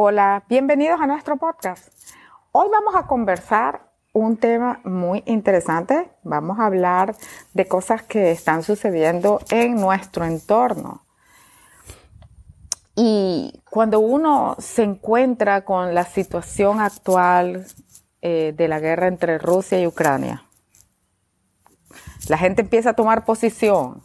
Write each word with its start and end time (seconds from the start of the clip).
Hola, 0.00 0.44
bienvenidos 0.48 1.00
a 1.00 1.08
nuestro 1.08 1.38
podcast. 1.38 1.88
Hoy 2.52 2.68
vamos 2.70 2.94
a 2.94 3.08
conversar 3.08 3.90
un 4.12 4.36
tema 4.36 4.80
muy 4.84 5.24
interesante. 5.26 6.08
Vamos 6.22 6.60
a 6.60 6.66
hablar 6.66 7.16
de 7.52 7.66
cosas 7.66 8.04
que 8.04 8.30
están 8.30 8.62
sucediendo 8.62 9.40
en 9.50 9.74
nuestro 9.74 10.24
entorno. 10.24 11.04
Y 12.94 13.60
cuando 13.68 13.98
uno 13.98 14.54
se 14.60 14.84
encuentra 14.84 15.64
con 15.64 15.96
la 15.96 16.04
situación 16.04 16.78
actual 16.78 17.66
eh, 18.22 18.54
de 18.56 18.68
la 18.68 18.78
guerra 18.78 19.08
entre 19.08 19.38
Rusia 19.38 19.80
y 19.80 19.88
Ucrania, 19.88 20.44
la 22.28 22.38
gente 22.38 22.62
empieza 22.62 22.90
a 22.90 22.94
tomar 22.94 23.24
posición 23.24 24.00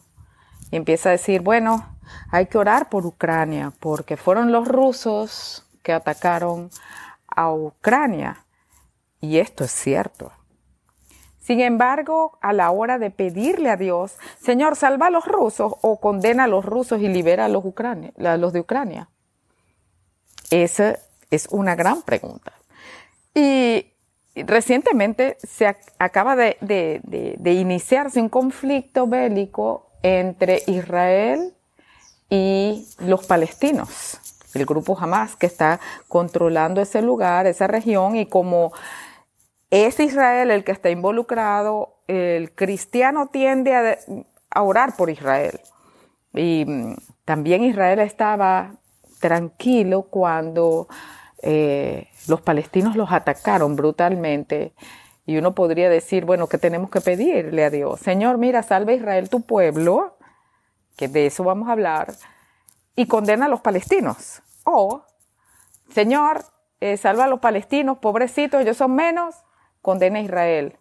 y 0.71 0.75
empieza 0.75 1.09
a 1.09 1.11
decir, 1.11 1.41
bueno, 1.41 1.85
hay 2.31 2.47
que 2.47 2.57
orar 2.57 2.89
por 2.89 3.05
Ucrania 3.05 3.71
porque 3.79 4.17
fueron 4.17 4.51
los 4.51 4.67
rusos 4.67 5.62
que 5.83 5.93
atacaron 5.93 6.71
a 7.27 7.51
Ucrania. 7.51 8.45
Y 9.21 9.37
esto 9.37 9.63
es 9.63 9.71
cierto. 9.71 10.31
Sin 11.39 11.59
embargo, 11.59 12.39
a 12.41 12.53
la 12.53 12.71
hora 12.71 12.97
de 12.97 13.11
pedirle 13.11 13.69
a 13.69 13.75
Dios, 13.75 14.17
Señor, 14.39 14.75
salva 14.75 15.07
a 15.07 15.09
los 15.09 15.25
rusos 15.25 15.73
o 15.81 15.99
condena 15.99 16.45
a 16.45 16.47
los 16.47 16.65
rusos 16.65 17.01
y 17.01 17.09
libera 17.09 17.45
a 17.45 17.49
los, 17.49 17.63
los 18.15 18.53
de 18.53 18.59
Ucrania. 18.61 19.09
Esa 20.49 20.97
es 21.29 21.47
una 21.51 21.75
gran 21.75 22.01
pregunta. 22.01 22.53
Y 23.35 23.87
recientemente 24.35 25.37
se 25.43 25.67
acaba 25.99 26.35
de 26.35 27.01
iniciarse 27.43 28.21
un 28.21 28.29
conflicto 28.29 29.05
bélico 29.07 29.91
entre 30.01 30.63
Israel 30.67 31.53
y 32.29 32.87
los 32.99 33.25
palestinos, 33.25 34.19
el 34.53 34.65
grupo 34.65 34.97
Hamas 34.99 35.35
que 35.35 35.45
está 35.45 35.79
controlando 36.07 36.81
ese 36.81 37.01
lugar, 37.01 37.47
esa 37.47 37.67
región 37.67 38.15
y 38.15 38.25
como 38.25 38.71
es 39.69 39.99
Israel 39.99 40.51
el 40.51 40.63
que 40.63 40.71
está 40.71 40.89
involucrado, 40.91 41.95
el 42.07 42.51
cristiano 42.53 43.29
tiende 43.31 43.75
a, 43.75 44.61
orar 44.61 44.95
por 44.95 45.09
Israel. 45.09 45.59
Y 46.33 46.65
mm, 46.67 46.95
también 47.25 47.63
Israel 47.63 47.99
estaba 47.99 48.75
tranquilo 49.19 50.03
cuando 50.03 50.87
eh, 51.41 52.07
los 52.27 52.41
palestinos 52.41 52.95
los 52.95 53.11
atacaron 53.11 53.75
brutalmente. 53.75 54.73
Y 55.25 55.37
uno 55.37 55.55
podría 55.55 55.89
decir, 55.89 56.25
bueno, 56.25 56.47
¿qué 56.47 56.57
tenemos 56.57 56.89
que 56.89 57.01
pedirle 57.01 57.63
a 57.63 57.69
Dios? 57.69 57.99
Señor, 57.99 58.37
mira, 58.37 58.61
salve 58.61 58.93
a 58.93 58.95
Israel 58.97 59.29
tu 59.29 59.41
pueblo, 59.41 60.17
que 60.97 61.07
de 61.07 61.27
eso 61.27 61.43
vamos 61.43 61.69
a 61.69 61.71
hablar, 61.71 62.13
y 62.95 63.07
condena 63.07 63.45
a 63.45 63.49
los 63.49 63.61
palestinos. 63.61 64.41
O, 64.63 65.03
Señor, 65.89 66.45
eh, 66.79 66.97
salva 66.97 67.25
a 67.25 67.27
los 67.27 67.39
palestinos, 67.39 67.97
pobrecitos, 67.97 68.61
ellos 68.61 68.77
son 68.77 68.95
menos, 68.95 69.35
condena 69.81 70.19
a 70.19 70.21
Israel. 70.21 70.77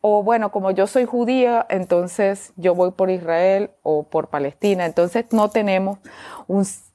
O 0.00 0.22
bueno, 0.22 0.52
como 0.52 0.70
yo 0.70 0.86
soy 0.86 1.04
judía, 1.06 1.66
entonces 1.70 2.52
yo 2.56 2.74
voy 2.74 2.92
por 2.92 3.10
Israel 3.10 3.70
o 3.82 4.04
por 4.04 4.28
Palestina. 4.28 4.86
Entonces 4.86 5.26
no 5.32 5.50
tenemos 5.50 5.98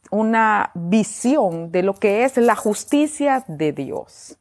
una 0.09 0.71
visión 0.73 1.71
de 1.71 1.83
lo 1.83 1.95
que 1.95 2.23
es 2.23 2.37
la 2.37 2.55
justicia 2.55 3.43
de 3.47 3.73
Dios. 3.73 4.37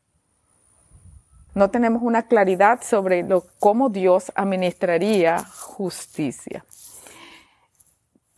No 1.55 1.71
tenemos 1.71 2.03
una 2.03 2.23
claridad 2.23 2.81
sobre 2.83 3.25
lo, 3.25 3.45
cómo 3.59 3.89
Dios 3.89 4.33
administraría 4.37 5.45
justicia 5.45 6.65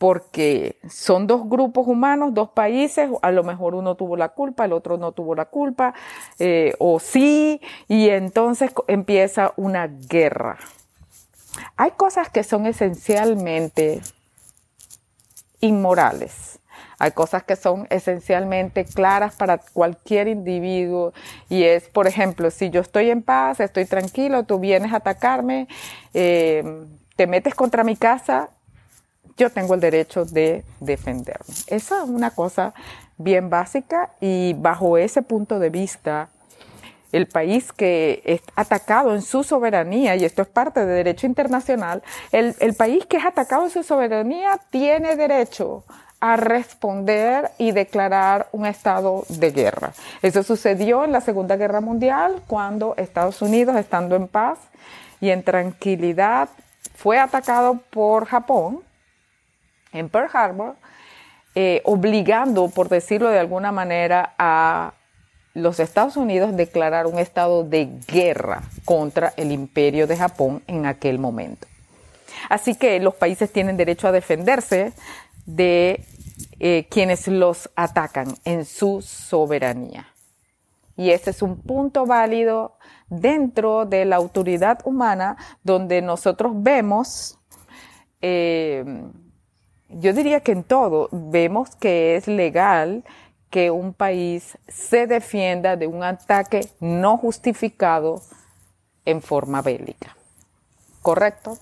porque 0.05 0.77
son 0.87 1.25
dos 1.25 1.49
grupos 1.49 1.87
humanos, 1.87 2.35
dos 2.35 2.49
países, 2.49 3.09
a 3.23 3.31
lo 3.31 3.43
mejor 3.43 3.73
uno 3.73 3.95
tuvo 3.95 4.15
la 4.15 4.29
culpa, 4.29 4.65
el 4.65 4.71
otro 4.71 4.97
no 4.97 5.13
tuvo 5.13 5.33
la 5.33 5.45
culpa, 5.45 5.95
eh, 6.37 6.75
o 6.77 6.99
sí, 6.99 7.59
y 7.87 8.09
entonces 8.09 8.69
empieza 8.85 9.53
una 9.55 9.87
guerra. 9.87 10.59
Hay 11.75 11.89
cosas 11.97 12.29
que 12.29 12.43
son 12.43 12.67
esencialmente 12.67 14.03
inmorales. 15.59 16.59
Hay 16.99 17.09
cosas 17.09 17.41
que 17.41 17.55
son 17.55 17.87
esencialmente 17.89 18.85
claras 18.85 19.35
para 19.35 19.57
cualquier 19.57 20.27
individuo 20.27 21.13
y 21.49 21.63
es, 21.63 21.89
por 21.89 22.05
ejemplo, 22.05 22.51
si 22.51 22.69
yo 22.69 22.81
estoy 22.81 23.09
en 23.09 23.23
paz, 23.23 23.59
estoy 23.59 23.85
tranquilo, 23.85 24.43
tú 24.43 24.59
vienes 24.59 24.93
a 24.93 24.97
atacarme, 24.97 25.67
eh, 26.13 26.85
te 27.15 27.25
metes 27.25 27.55
contra 27.55 27.83
mi 27.83 27.95
casa, 27.95 28.51
yo 29.37 29.49
tengo 29.49 29.73
el 29.73 29.79
derecho 29.79 30.25
de 30.25 30.63
defenderme. 30.79 31.53
Esa 31.67 32.03
es 32.03 32.09
una 32.09 32.31
cosa 32.31 32.73
bien 33.17 33.49
básica 33.49 34.11
y 34.19 34.53
bajo 34.53 34.97
ese 34.97 35.21
punto 35.21 35.59
de 35.59 35.69
vista, 35.69 36.29
el 37.11 37.27
país 37.27 37.71
que 37.71 38.21
es 38.25 38.41
atacado 38.55 39.13
en 39.15 39.21
su 39.21 39.43
soberanía, 39.43 40.15
y 40.15 40.25
esto 40.25 40.41
es 40.41 40.47
parte 40.49 40.85
de 40.85 40.93
derecho 40.93 41.27
internacional, 41.27 42.03
el, 42.31 42.55
el 42.59 42.73
país 42.73 43.05
que 43.05 43.17
es 43.17 43.25
atacado 43.25 43.63
en 43.63 43.69
su 43.69 43.83
soberanía 43.83 44.59
tiene 44.69 45.15
derecho 45.15 45.83
a 46.19 46.37
responder 46.37 47.51
y 47.57 47.71
declarar 47.71 48.47
un 48.51 48.65
estado 48.65 49.25
de 49.29 49.51
guerra. 49.51 49.93
Eso 50.21 50.43
sucedió 50.43 51.03
en 51.03 51.11
la 51.11 51.21
Segunda 51.21 51.55
Guerra 51.55 51.81
Mundial 51.81 52.41
cuando 52.47 52.95
Estados 52.97 53.41
Unidos, 53.41 53.75
estando 53.75 54.15
en 54.15 54.27
paz 54.27 54.57
y 55.21 55.29
en 55.29 55.43
tranquilidad, 55.43 56.49
fue 56.95 57.19
atacado 57.19 57.79
por 57.91 58.25
Japón 58.25 58.81
en 59.95 60.09
Pearl 60.09 60.29
Harbor, 60.33 60.75
eh, 61.55 61.81
obligando, 61.85 62.69
por 62.69 62.89
decirlo 62.89 63.29
de 63.29 63.39
alguna 63.39 63.71
manera, 63.71 64.33
a 64.37 64.93
los 65.53 65.79
Estados 65.79 66.17
Unidos 66.17 66.49
a 66.49 66.55
declarar 66.55 67.07
un 67.07 67.17
estado 67.17 67.63
de 67.63 67.89
guerra 68.07 68.63
contra 68.83 69.33
el 69.37 69.51
imperio 69.51 70.05
de 70.05 70.17
Japón 70.17 70.61
en 70.67 70.85
aquel 70.85 71.17
momento. 71.17 71.67
Así 72.49 72.75
que 72.75 72.99
los 72.99 73.15
países 73.15 73.51
tienen 73.51 73.77
derecho 73.77 74.07
a 74.07 74.11
defenderse 74.11 74.91
de 75.45 76.03
eh, 76.59 76.87
quienes 76.89 77.27
los 77.27 77.69
atacan 77.75 78.35
en 78.43 78.65
su 78.65 79.01
soberanía. 79.01 80.07
Y 80.97 81.11
ese 81.11 81.31
es 81.31 81.41
un 81.41 81.61
punto 81.61 82.05
válido 82.05 82.77
dentro 83.09 83.85
de 83.85 84.05
la 84.05 84.17
autoridad 84.17 84.79
humana 84.85 85.37
donde 85.63 86.01
nosotros 86.01 86.51
vemos 86.55 87.37
eh, 88.21 88.83
yo 89.89 90.13
diría 90.13 90.39
que 90.39 90.51
en 90.51 90.63
todo 90.63 91.09
vemos 91.11 91.75
que 91.75 92.15
es 92.15 92.27
legal 92.27 93.03
que 93.49 93.71
un 93.71 93.93
país 93.93 94.57
se 94.67 95.07
defienda 95.07 95.77
de 95.77 95.87
un 95.87 96.03
ataque 96.03 96.67
no 96.79 97.17
justificado 97.17 98.21
en 99.05 99.21
forma 99.21 99.61
bélica. 99.61 100.15
¿Correcto? 101.01 101.57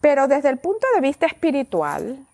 Pero 0.00 0.26
desde 0.26 0.48
el 0.48 0.58
punto 0.58 0.86
de 0.94 1.00
vista 1.00 1.26
espiritual, 1.26 2.26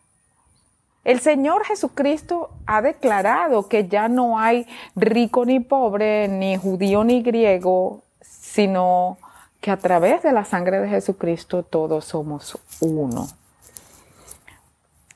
el 1.05 1.21
Señor 1.21 1.65
Jesucristo 1.65 2.51
ha 2.67 2.83
declarado 2.83 3.69
que 3.69 3.89
ya 3.89 4.09
no 4.09 4.39
hay 4.39 4.67
rico 4.95 5.45
ni 5.45 5.61
pobre, 5.61 6.29
ni 6.29 6.57
judío 6.57 7.05
ni 7.05 7.23
griego, 7.23 8.03
sino 8.21 9.19
que 9.61 9.71
a 9.71 9.77
través 9.77 10.23
de 10.23 10.33
la 10.33 10.45
sangre 10.45 10.81
de 10.81 10.89
Jesucristo 10.89 11.63
todos 11.63 12.05
somos 12.05 12.59
uno. 12.81 13.29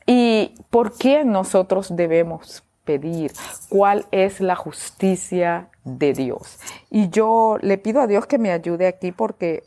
¿Y 0.07 0.55
por 0.71 0.97
qué 0.97 1.25
nosotros 1.25 1.97
debemos 1.97 2.65
pedir? 2.85 3.33
¿Cuál 3.69 4.07
es 4.11 4.41
la 4.41 4.57
justicia 4.57 5.71
de 5.85 6.13
Dios? 6.13 6.59
Y 6.91 7.09
yo 7.09 7.59
le 7.61 7.79
pido 7.79 8.01
a 8.01 8.07
Dios 8.07 8.27
que 8.27 8.39
me 8.39 8.53
ayude 8.53 8.87
aquí 8.87 9.13
porque 9.13 9.65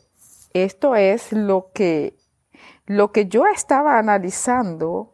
esto 0.54 0.96
es 0.96 1.32
lo 1.32 1.72
que, 1.74 2.18
lo 2.86 3.12
que 3.12 3.28
yo 3.28 3.46
estaba 3.48 3.98
analizando 3.98 5.14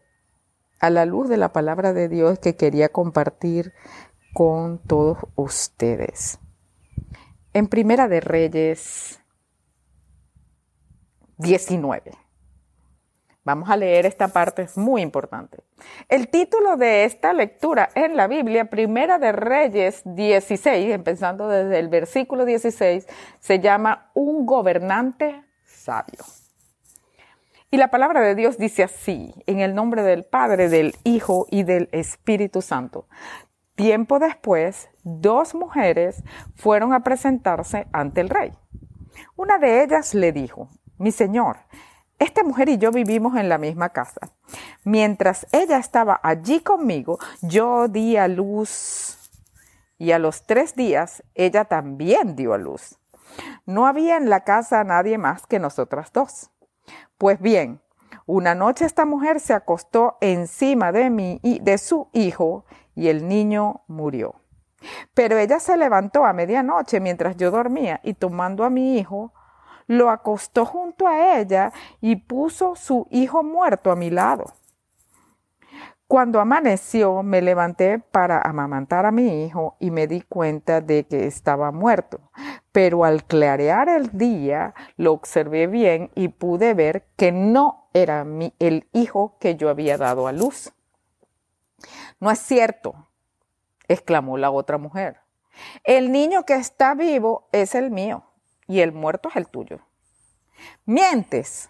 a 0.80 0.90
la 0.90 1.06
luz 1.06 1.30
de 1.30 1.38
la 1.38 1.54
palabra 1.54 1.94
de 1.94 2.10
Dios 2.10 2.40
que 2.40 2.56
quería 2.58 2.90
compartir 2.90 3.74
con 4.34 4.80
todos 4.80 5.20
ustedes. 5.36 6.40
En 7.54 7.68
Primera 7.68 8.08
de 8.08 8.20
Reyes 8.20 9.22
19. 11.38 12.23
Vamos 13.46 13.70
a 13.70 13.76
leer 13.76 14.06
esta 14.06 14.30
parte, 14.30 14.62
es 14.62 14.78
muy 14.78 15.02
importante. 15.02 15.58
El 16.08 16.30
título 16.30 16.78
de 16.78 17.04
esta 17.04 17.34
lectura 17.34 17.90
en 17.94 18.16
la 18.16 18.28
Biblia, 18.28 18.70
Primera 18.70 19.20
de 19.20 19.34
Reyes 19.34 20.02
16, 20.06 20.94
empezando 20.94 21.50
desde 21.50 21.78
el 21.80 21.90
versículo 21.90 22.46
16, 22.46 23.06
se 23.40 23.60
llama 23.60 24.12
Un 24.14 24.46
gobernante 24.46 25.44
sabio. 25.66 26.24
Y 27.70 27.78
la 27.78 27.90
palabra 27.90 28.22
de 28.22 28.36
Dios 28.36 28.58
dice 28.58 28.84
así, 28.84 29.34
en 29.46 29.60
el 29.60 29.76
nombre 29.76 30.04
del 30.04 30.24
Padre, 30.24 30.70
del 30.70 30.96
Hijo 31.04 31.48
y 31.50 31.64
del 31.64 31.90
Espíritu 31.92 32.62
Santo. 32.62 33.08
Tiempo 33.76 34.20
después, 34.20 34.90
dos 35.04 35.54
mujeres 35.54 36.24
fueron 36.56 36.94
a 36.94 37.02
presentarse 37.02 37.88
ante 37.92 38.22
el 38.22 38.30
rey. 38.30 38.54
Una 39.36 39.58
de 39.58 39.84
ellas 39.84 40.14
le 40.14 40.32
dijo, 40.32 40.70
mi 40.98 41.12
señor, 41.12 41.58
esta 42.20 42.44
mujer 42.44 42.70
y 42.70 42.78
yo 42.78 42.92
vivimos 42.92 43.36
en 43.36 43.50
la 43.50 43.58
misma 43.58 43.90
casa. 43.90 44.32
Mientras 44.84 45.48
ella 45.52 45.78
estaba 45.78 46.20
allí 46.24 46.62
conmigo, 46.62 47.20
yo 47.42 47.88
di 47.88 48.18
a 48.18 48.28
luz 48.28 49.18
y 49.98 50.12
a 50.12 50.20
los 50.20 50.46
tres 50.46 50.76
días 50.76 51.24
ella 51.36 51.66
también 51.66 52.36
dio 52.36 52.54
a 52.54 52.58
luz. 52.58 53.00
No 53.66 53.88
había 53.88 54.18
en 54.18 54.30
la 54.30 54.44
casa 54.44 54.84
nadie 54.84 55.18
más 55.18 55.48
que 55.48 55.60
nosotras 55.60 56.12
dos. 56.14 56.52
Pues 57.18 57.40
bien, 57.40 57.82
una 58.26 58.56
noche 58.56 58.86
esta 58.86 59.06
mujer 59.06 59.40
se 59.40 59.54
acostó 59.54 60.18
encima 60.22 60.92
de 60.92 61.10
mí 61.10 61.40
y 61.42 61.60
de 61.60 61.78
su 61.78 62.10
hijo 62.14 62.66
y 62.96 63.08
el 63.08 63.28
niño 63.28 63.84
murió. 63.88 64.36
Pero 65.14 65.38
ella 65.38 65.60
se 65.60 65.78
levantó 65.78 66.26
a 66.26 66.34
medianoche 66.34 67.00
mientras 67.00 67.38
yo 67.38 67.52
dormía 67.52 68.00
y 68.04 68.14
tomando 68.14 68.64
a 68.64 68.70
mi 68.70 68.98
hijo, 68.98 69.34
lo 69.88 70.10
acostó 70.10 70.66
junto 70.66 71.08
a 71.08 71.40
ella 71.40 71.72
y 72.02 72.16
puso 72.16 72.76
su 72.76 73.08
hijo 73.12 73.44
muerto 73.44 73.92
a 73.92 73.96
mi 73.96 74.10
lado. 74.10 74.54
Cuando 76.08 76.40
amaneció, 76.40 77.24
me 77.24 77.42
levanté 77.42 77.98
para 77.98 78.40
amamantar 78.40 79.06
a 79.06 79.12
mi 79.12 79.46
hijo 79.46 79.78
y 79.80 79.90
me 79.90 80.06
di 80.06 80.22
cuenta 80.22 80.80
de 80.80 81.06
que 81.06 81.26
estaba 81.26 81.72
muerto. 81.72 82.20
Pero 82.72 83.04
al 83.04 83.24
clarear 83.24 83.90
el 83.90 84.16
día, 84.16 84.76
lo 84.96 85.12
observé 85.14 85.66
bien 85.68 86.12
y 86.14 86.28
pude 86.28 86.74
ver 86.76 87.08
que 87.16 87.32
no 87.32 87.88
era 87.94 88.26
mi, 88.26 88.54
el 88.60 88.88
hijo 88.94 89.38
que 89.40 89.56
yo 89.56 89.70
había 89.70 89.98
dado 89.98 90.28
a 90.28 90.34
luz. 90.34 90.72
No 92.20 92.30
es 92.30 92.40
cierto, 92.40 93.08
exclamó 93.88 94.38
la 94.38 94.52
otra 94.52 94.78
mujer. 94.78 95.20
El 95.84 96.12
niño 96.12 96.46
que 96.46 96.56
está 96.56 96.94
vivo 96.94 97.48
es 97.52 97.74
el 97.76 97.90
mío 97.90 98.24
y 98.68 98.80
el 98.82 98.92
muerto 98.92 99.30
es 99.30 99.36
el 99.36 99.48
tuyo. 99.48 99.80
Mientes, 100.86 101.70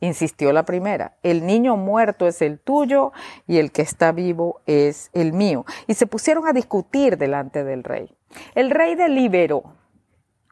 insistió 0.00 0.52
la 0.52 0.64
primera. 0.64 1.16
El 1.22 1.46
niño 1.46 1.76
muerto 1.76 2.26
es 2.26 2.42
el 2.42 2.58
tuyo 2.58 3.12
y 3.46 3.58
el 3.58 3.72
que 3.72 3.82
está 3.82 4.12
vivo 4.12 4.60
es 4.66 5.10
el 5.12 5.32
mío. 5.32 5.64
Y 5.86 5.94
se 5.94 6.06
pusieron 6.06 6.46
a 6.46 6.52
discutir 6.52 7.18
delante 7.18 7.64
del 7.64 7.84
rey. 7.84 8.14
El 8.54 8.70
rey 8.70 8.94
deliberó. 8.94 9.74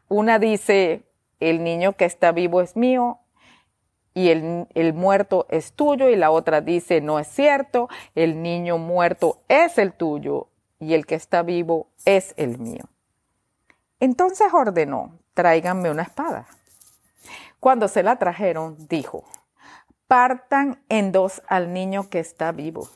Una 0.09 0.39
dice, 0.39 1.03
el 1.39 1.63
niño 1.63 1.93
que 1.93 2.05
está 2.05 2.31
vivo 2.31 2.61
es 2.61 2.75
mío 2.75 3.19
y 4.13 4.29
el, 4.29 4.67
el, 4.73 4.93
muerto 4.93 5.45
es 5.49 5.73
tuyo 5.73 6.09
y 6.09 6.15
la 6.15 6.31
otra 6.31 6.61
dice, 6.61 7.01
no 7.01 7.19
es 7.19 7.27
cierto, 7.27 7.87
el 8.15 8.41
niño 8.41 8.77
muerto 8.77 9.41
es 9.47 9.77
el 9.77 9.93
tuyo 9.93 10.47
y 10.79 10.93
el 10.93 11.05
que 11.05 11.15
está 11.15 11.43
vivo 11.43 11.87
es 12.05 12.33
el 12.37 12.57
mío. 12.57 12.85
Entonces 13.99 14.47
ordenó, 14.53 15.19
tráiganme 15.37 15.91
una 15.91 16.01
espada. 16.01 16.47
Cuando 17.59 17.87
se 17.87 18.01
la 18.01 18.15
trajeron, 18.15 18.75
dijo, 18.87 19.23
partan 20.07 20.81
en 20.89 21.11
dos 21.11 21.43
al 21.47 21.73
niño 21.73 22.09
que 22.09 22.17
está 22.17 22.51
vivo 22.51 22.89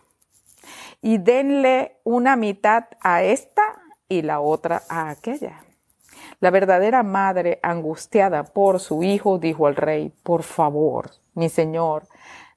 y 1.03 1.19
denle 1.19 1.99
una 2.03 2.35
mitad 2.35 2.85
a 2.99 3.21
esta 3.21 3.61
y 4.09 4.23
la 4.23 4.39
otra 4.39 4.81
a 4.89 5.11
aquella. 5.11 5.63
La 6.39 6.49
verdadera 6.49 7.03
madre, 7.03 7.59
angustiada 7.61 8.43
por 8.43 8.79
su 8.79 9.03
hijo, 9.03 9.37
dijo 9.37 9.67
al 9.67 9.75
rey, 9.75 10.11
por 10.23 10.41
favor, 10.41 11.11
mi 11.35 11.47
señor, 11.47 12.07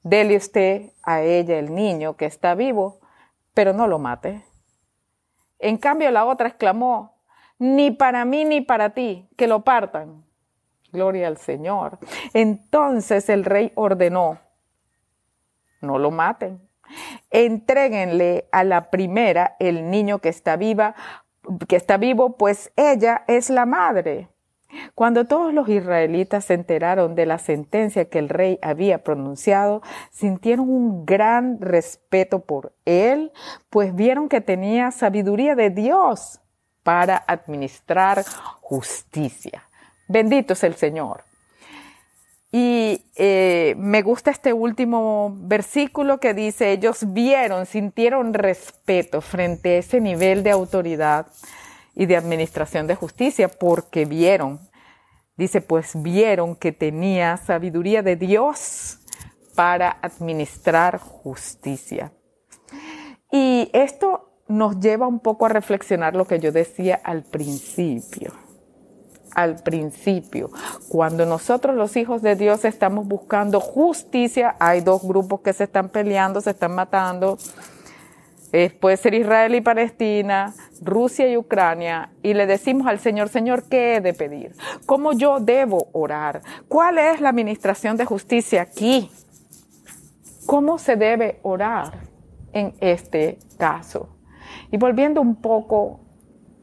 dele 0.02 0.38
usted 0.38 0.92
a 1.02 1.20
ella 1.20 1.58
el 1.58 1.74
niño 1.74 2.16
que 2.16 2.24
está 2.24 2.54
vivo, 2.54 3.00
pero 3.52 3.74
no 3.74 3.86
lo 3.86 3.98
mate. 3.98 4.46
En 5.58 5.76
cambio, 5.76 6.10
la 6.10 6.24
otra 6.24 6.48
exclamó, 6.48 7.13
ni 7.58 7.90
para 7.90 8.24
mí 8.24 8.44
ni 8.44 8.60
para 8.60 8.90
ti, 8.90 9.28
que 9.36 9.46
lo 9.46 9.64
partan. 9.64 10.24
Gloria 10.92 11.26
al 11.26 11.38
Señor. 11.38 11.98
Entonces 12.32 13.28
el 13.28 13.44
rey 13.44 13.72
ordenó, 13.74 14.38
no 15.80 15.98
lo 15.98 16.10
maten. 16.10 16.60
Entréguenle 17.30 18.48
a 18.52 18.62
la 18.62 18.90
primera 18.90 19.56
el 19.58 19.90
niño 19.90 20.20
que 20.20 20.28
está 20.28 20.56
viva, 20.56 20.94
que 21.68 21.76
está 21.76 21.96
vivo, 21.96 22.36
pues 22.36 22.72
ella 22.76 23.24
es 23.26 23.50
la 23.50 23.66
madre. 23.66 24.28
Cuando 24.94 25.24
todos 25.24 25.52
los 25.54 25.68
israelitas 25.68 26.46
se 26.46 26.54
enteraron 26.54 27.14
de 27.14 27.26
la 27.26 27.38
sentencia 27.38 28.08
que 28.08 28.18
el 28.18 28.28
rey 28.28 28.58
había 28.62 29.04
pronunciado, 29.04 29.82
sintieron 30.10 30.68
un 30.68 31.06
gran 31.06 31.60
respeto 31.60 32.40
por 32.40 32.74
él, 32.84 33.32
pues 33.70 33.94
vieron 33.94 34.28
que 34.28 34.40
tenía 34.40 34.90
sabiduría 34.90 35.54
de 35.54 35.70
Dios 35.70 36.40
para 36.84 37.24
administrar 37.26 38.24
justicia. 38.60 39.68
Bendito 40.06 40.52
es 40.52 40.62
el 40.62 40.76
Señor. 40.76 41.24
Y 42.52 43.06
eh, 43.16 43.74
me 43.78 44.02
gusta 44.02 44.30
este 44.30 44.52
último 44.52 45.34
versículo 45.40 46.20
que 46.20 46.34
dice, 46.34 46.70
ellos 46.70 47.12
vieron, 47.12 47.66
sintieron 47.66 48.32
respeto 48.32 49.20
frente 49.20 49.70
a 49.70 49.78
ese 49.78 50.00
nivel 50.00 50.44
de 50.44 50.52
autoridad 50.52 51.26
y 51.96 52.06
de 52.06 52.16
administración 52.16 52.86
de 52.86 52.94
justicia 52.94 53.48
porque 53.48 54.04
vieron, 54.04 54.60
dice, 55.36 55.62
pues 55.62 56.00
vieron 56.00 56.54
que 56.54 56.70
tenía 56.70 57.38
sabiduría 57.38 58.02
de 58.02 58.14
Dios 58.14 59.00
para 59.56 59.98
administrar 60.00 60.98
justicia. 60.98 62.12
Y 63.32 63.68
esto 63.72 64.33
nos 64.48 64.80
lleva 64.80 65.06
un 65.06 65.20
poco 65.20 65.46
a 65.46 65.48
reflexionar 65.48 66.14
lo 66.14 66.26
que 66.26 66.38
yo 66.38 66.52
decía 66.52 67.00
al 67.02 67.22
principio. 67.22 68.32
Al 69.34 69.56
principio, 69.56 70.50
cuando 70.88 71.26
nosotros 71.26 71.74
los 71.74 71.96
hijos 71.96 72.22
de 72.22 72.36
Dios 72.36 72.64
estamos 72.64 73.08
buscando 73.08 73.58
justicia, 73.58 74.54
hay 74.60 74.80
dos 74.80 75.02
grupos 75.02 75.40
que 75.40 75.52
se 75.52 75.64
están 75.64 75.88
peleando, 75.88 76.40
se 76.40 76.50
están 76.50 76.74
matando, 76.74 77.36
puede 78.78 78.96
ser 78.96 79.14
Israel 79.14 79.56
y 79.56 79.60
Palestina, 79.60 80.54
Rusia 80.80 81.28
y 81.28 81.36
Ucrania, 81.36 82.12
y 82.22 82.34
le 82.34 82.46
decimos 82.46 82.86
al 82.86 83.00
Señor, 83.00 83.28
Señor, 83.28 83.64
¿qué 83.64 83.96
he 83.96 84.00
de 84.00 84.14
pedir? 84.14 84.54
¿Cómo 84.86 85.12
yo 85.12 85.40
debo 85.40 85.88
orar? 85.92 86.42
¿Cuál 86.68 86.98
es 86.98 87.20
la 87.20 87.30
administración 87.30 87.96
de 87.96 88.04
justicia 88.04 88.62
aquí? 88.62 89.10
¿Cómo 90.46 90.78
se 90.78 90.94
debe 90.94 91.40
orar 91.42 91.94
en 92.52 92.74
este 92.78 93.38
caso? 93.58 94.13
Y 94.70 94.76
volviendo 94.76 95.20
un 95.20 95.36
poco 95.36 96.00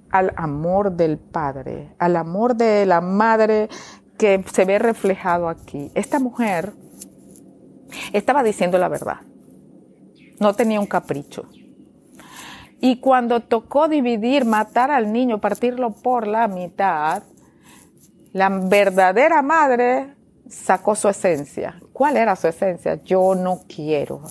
al 0.09 0.33
amor 0.35 0.91
del 0.91 1.17
Padre, 1.17 1.95
al 1.99 2.15
amor 2.15 2.55
de 2.55 2.85
la 2.85 3.01
Madre 3.01 3.69
que 4.17 4.43
se 4.51 4.65
ve 4.65 4.77
reflejado 4.77 5.49
aquí. 5.49 5.91
Esta 5.95 6.19
mujer 6.19 6.73
estaba 8.13 8.43
diciendo 8.43 8.77
la 8.77 8.87
verdad. 8.87 9.21
No 10.39 10.53
tenía 10.53 10.79
un 10.79 10.87
capricho. 10.87 11.47
Y 12.79 12.99
cuando 12.99 13.41
tocó 13.41 13.87
dividir, 13.87 14.43
matar 14.43 14.89
al 14.91 15.13
niño, 15.13 15.39
partirlo 15.39 15.91
por 15.91 16.25
la 16.25 16.47
mitad, 16.47 17.23
la 18.33 18.49
verdadera 18.49 19.41
madre 19.41 20.15
sacó 20.49 20.95
su 20.95 21.07
esencia. 21.07 21.79
¿Cuál 21.93 22.17
era 22.17 22.35
su 22.35 22.47
esencia? 22.47 22.95
Yo 23.03 23.35
no 23.35 23.61
quiero 23.67 24.21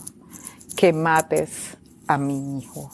que 0.77 0.93
mates 0.93 1.77
a 2.09 2.19
mi 2.19 2.59
hijo. 2.59 2.91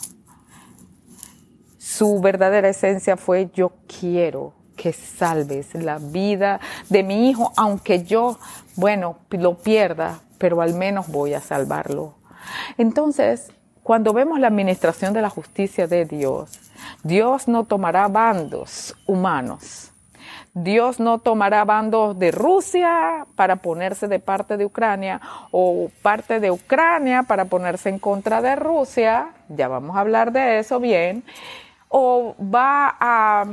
Su 1.97 2.21
verdadera 2.21 2.69
esencia 2.69 3.17
fue 3.17 3.49
yo 3.55 3.73
quiero 3.87 4.53
que 4.77 4.93
salves 4.93 5.75
la 5.75 5.97
vida 5.97 6.61
de 6.91 7.03
mi 7.03 7.31
hijo, 7.31 7.55
aunque 7.57 8.05
yo, 8.05 8.39
bueno, 8.75 9.17
lo 9.31 9.57
pierda, 9.57 10.21
pero 10.37 10.61
al 10.61 10.75
menos 10.75 11.09
voy 11.09 11.33
a 11.33 11.41
salvarlo. 11.41 12.17
Entonces, 12.77 13.51
cuando 13.83 14.13
vemos 14.13 14.39
la 14.39 14.49
administración 14.49 15.15
de 15.15 15.23
la 15.23 15.31
justicia 15.31 15.87
de 15.87 16.05
Dios, 16.05 16.59
Dios 17.03 17.49
no 17.49 17.65
tomará 17.65 18.09
bandos 18.09 18.95
humanos. 19.07 19.91
Dios 20.53 21.01
no 21.01 21.19
tomará 21.19 21.65
bandos 21.65 22.19
de 22.19 22.31
Rusia 22.31 23.27
para 23.37 23.57
ponerse 23.57 24.07
de 24.07 24.19
parte 24.19 24.59
de 24.59 24.67
Ucrania 24.67 25.19
o 25.51 25.89
parte 26.03 26.41
de 26.41 26.51
Ucrania 26.51 27.23
para 27.23 27.47
ponerse 27.47 27.89
en 27.89 27.99
contra 27.99 28.43
de 28.43 28.55
Rusia. 28.55 29.31
Ya 29.49 29.69
vamos 29.69 29.97
a 29.97 30.01
hablar 30.01 30.31
de 30.33 30.59
eso 30.59 30.79
bien. 30.79 31.25
O 31.89 32.35
va 32.41 32.97
a 32.99 33.47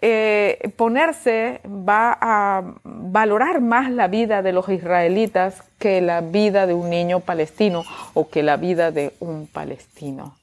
eh, 0.00 0.72
ponerse, 0.76 1.60
va 1.64 2.16
a 2.20 2.62
valorar 2.84 3.60
más 3.60 3.90
la 3.90 4.08
vida 4.08 4.42
de 4.42 4.52
los 4.52 4.68
israelitas 4.68 5.62
que 5.78 6.00
la 6.00 6.20
vida 6.20 6.66
de 6.66 6.74
un 6.74 6.90
niño 6.90 7.20
palestino 7.20 7.84
o 8.14 8.28
que 8.28 8.42
la 8.42 8.56
vida 8.56 8.90
de 8.90 9.14
un 9.20 9.46
palestino. 9.46 10.36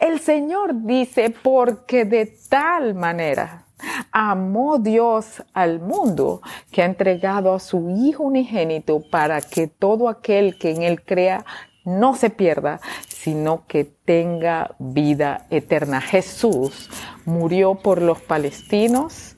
El 0.00 0.20
Señor 0.20 0.82
dice, 0.82 1.30
porque 1.30 2.04
de 2.04 2.26
tal 2.48 2.94
manera 2.94 3.64
amó 4.10 4.78
Dios 4.78 5.42
al 5.52 5.80
mundo 5.80 6.40
que 6.70 6.82
ha 6.82 6.86
entregado 6.86 7.54
a 7.54 7.60
su 7.60 7.90
Hijo 7.90 8.24
unigénito 8.24 9.02
para 9.10 9.40
que 9.40 9.66
todo 9.66 10.08
aquel 10.08 10.58
que 10.58 10.70
en 10.70 10.82
Él 10.82 11.02
crea 11.02 11.44
no 11.86 12.14
se 12.14 12.28
pierda, 12.28 12.80
sino 13.08 13.66
que 13.66 13.84
tenga 13.84 14.74
vida 14.78 15.46
eterna. 15.50 16.02
Jesús 16.02 16.90
murió 17.24 17.76
por 17.76 18.02
los 18.02 18.20
palestinos, 18.20 19.36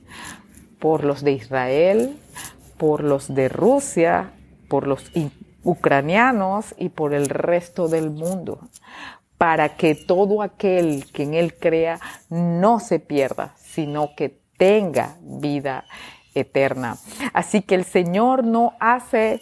por 0.80 1.04
los 1.04 1.22
de 1.22 1.32
Israel, 1.32 2.18
por 2.78 3.04
los 3.04 3.32
de 3.34 3.48
Rusia, 3.48 4.32
por 4.68 4.86
los 4.86 5.12
ucranianos 5.62 6.74
y 6.78 6.88
por 6.88 7.14
el 7.14 7.28
resto 7.28 7.88
del 7.88 8.10
mundo, 8.10 8.60
para 9.36 9.76
que 9.76 9.94
todo 9.94 10.42
aquel 10.42 11.04
que 11.12 11.24
en 11.24 11.34
Él 11.34 11.54
crea 11.54 12.00
no 12.30 12.80
se 12.80 12.98
pierda, 12.98 13.54
sino 13.56 14.14
que 14.16 14.40
tenga 14.56 15.16
vida 15.20 15.84
eterna. 16.34 16.96
Así 17.32 17.62
que 17.62 17.74
el 17.74 17.84
Señor 17.84 18.44
no 18.44 18.72
hace 18.80 19.40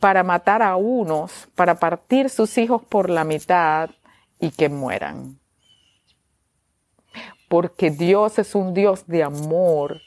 para 0.00 0.22
matar 0.22 0.62
a 0.62 0.76
unos, 0.76 1.48
para 1.54 1.74
partir 1.74 2.30
sus 2.30 2.56
hijos 2.58 2.82
por 2.82 3.10
la 3.10 3.24
mitad 3.24 3.90
y 4.38 4.50
que 4.50 4.68
mueran. 4.68 5.38
Porque 7.48 7.90
Dios 7.90 8.38
es 8.38 8.54
un 8.54 8.74
Dios 8.74 9.06
de 9.06 9.22
amor 9.22 10.00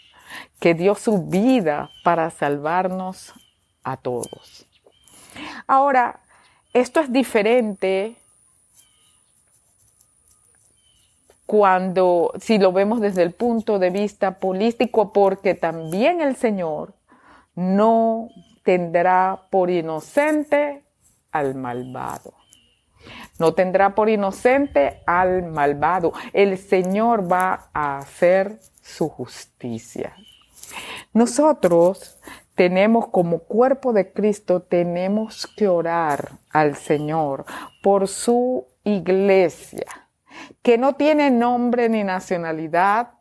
que 0.60 0.74
dio 0.74 0.96
su 0.96 1.26
vida 1.26 1.90
para 2.04 2.30
salvarnos 2.30 3.34
a 3.84 3.98
todos. 3.98 4.68
Ahora, 5.66 6.22
esto 6.74 7.00
es 7.00 7.12
diferente 7.12 8.16
cuando, 11.46 12.32
si 12.40 12.60
lo 12.60 12.72
vemos 12.72 13.00
desde 13.00 13.24
el 13.24 13.32
punto 13.32 13.80
de 13.80 13.90
vista 13.90 14.40
político, 14.40 15.12
porque 15.12 15.56
también 15.56 16.22
el 16.22 16.36
Señor 16.36 16.94
no 17.56 18.30
tendrá 18.70 19.48
por 19.50 19.72
inocente 19.72 20.84
al 21.32 21.56
malvado. 21.56 22.36
No 23.40 23.56
tendrá 23.56 23.96
por 23.96 24.10
inocente 24.10 25.02
al 25.08 25.42
malvado. 25.42 26.14
El 26.34 26.56
Señor 26.60 27.32
va 27.32 27.72
a 27.74 27.98
hacer 27.98 28.60
su 28.80 29.10
justicia. 29.10 30.16
Nosotros 31.14 32.20
tenemos 32.54 33.08
como 33.08 33.40
cuerpo 33.40 33.92
de 33.92 34.14
Cristo, 34.14 34.62
tenemos 34.62 35.48
que 35.48 35.68
orar 35.68 36.34
al 36.52 36.76
Señor 36.76 37.46
por 37.82 38.08
su 38.08 38.68
iglesia, 38.84 40.10
que 40.62 40.78
no 40.78 40.94
tiene 40.94 41.32
nombre 41.32 41.90
ni 41.90 42.04
nacionalidad, 42.04 43.14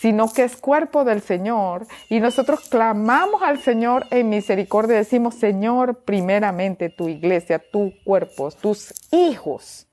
sino 0.00 0.32
que 0.32 0.44
es 0.44 0.56
cuerpo 0.56 1.04
del 1.04 1.22
Señor. 1.22 1.86
Y 2.08 2.20
nosotros 2.20 2.68
clamamos 2.68 3.42
al 3.42 3.60
Señor 3.60 4.06
en 4.10 4.28
misericordia. 4.28 4.96
Decimos, 4.96 5.34
Señor, 5.34 6.04
primeramente 6.04 6.88
tu 6.88 7.08
iglesia, 7.08 7.58
tus 7.58 7.92
cuerpos, 8.04 8.56
tus 8.56 8.94
hijos. 9.10 9.86